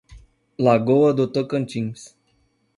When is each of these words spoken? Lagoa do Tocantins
Lagoa 0.57 1.13
do 1.13 1.27
Tocantins 1.27 2.17